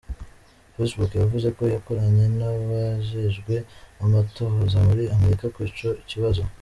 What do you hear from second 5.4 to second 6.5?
kuri ico kibazo.